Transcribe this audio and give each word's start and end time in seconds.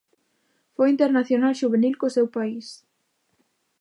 Foi 0.75 0.87
internacional 0.91 1.53
xuvenil 1.61 1.93
co 1.99 2.15
seu 2.15 2.27
país. 2.37 2.67